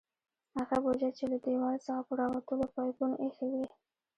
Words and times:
هغه 0.57 0.75
بوجۍ 0.83 1.09
یې 1.19 1.25
له 1.31 1.37
دیوال 1.43 1.77
څخه 1.85 2.01
پر 2.07 2.15
راوتلو 2.21 2.65
پایپونو 2.75 3.15
ایښې 3.23 3.47
وې. 3.51 3.65